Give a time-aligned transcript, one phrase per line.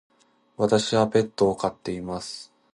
[0.57, 2.51] 私はペットを飼っています。